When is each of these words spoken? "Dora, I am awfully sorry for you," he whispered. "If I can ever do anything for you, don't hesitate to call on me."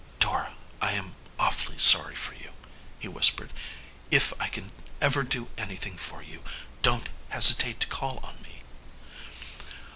"Dora, 0.19 0.55
I 0.81 0.93
am 0.93 1.13
awfully 1.37 1.77
sorry 1.77 2.15
for 2.15 2.33
you," 2.33 2.53
he 2.97 3.07
whispered. 3.07 3.53
"If 4.09 4.33
I 4.41 4.47
can 4.47 4.71
ever 4.99 5.21
do 5.21 5.49
anything 5.59 5.95
for 5.95 6.23
you, 6.23 6.41
don't 6.81 7.07
hesitate 7.29 7.79
to 7.81 7.85
call 7.87 8.17
on 8.23 8.41
me." 8.41 8.63